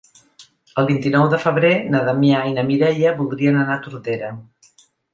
[0.81, 4.37] El vint-i-nou de febrer na Damià i na Mireia voldrien anar a Tordera.